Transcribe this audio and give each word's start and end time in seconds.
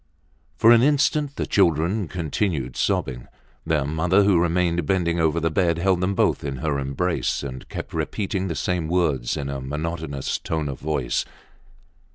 For 0.57 0.71
an 0.71 0.81
instant 0.81 1.35
the 1.35 1.45
children 1.45 2.07
continued 2.07 2.75
sobbing. 2.75 3.27
Their 3.67 3.85
mother, 3.85 4.23
who 4.23 4.39
remained 4.41 4.87
bending 4.87 5.19
over 5.19 5.39
the 5.39 5.51
bed, 5.51 5.77
held 5.77 6.01
them 6.01 6.15
both 6.15 6.43
in 6.43 6.55
her 6.55 6.79
embrace, 6.79 7.43
and 7.43 7.69
kept 7.69 7.93
repeating 7.93 8.47
the 8.47 8.55
same 8.55 8.87
words 8.87 9.37
in 9.37 9.47
a 9.47 9.61
monotonous 9.61 10.39
tone 10.39 10.69
of 10.69 10.79
voice. 10.79 11.23